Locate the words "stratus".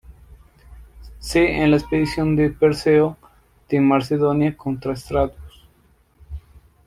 4.95-5.63